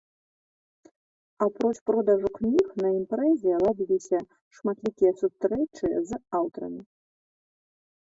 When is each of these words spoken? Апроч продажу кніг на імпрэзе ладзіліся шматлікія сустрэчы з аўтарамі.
Апроч 1.47 1.77
продажу 1.89 2.29
кніг 2.39 2.65
на 2.83 2.87
імпрэзе 3.01 3.53
ладзіліся 3.67 4.17
шматлікія 4.61 5.11
сустрэчы 5.23 5.87
з 6.07 6.11
аўтарамі. 6.43 6.83